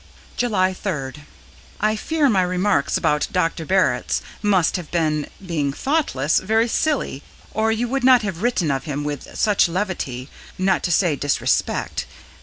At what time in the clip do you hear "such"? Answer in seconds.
9.37-9.69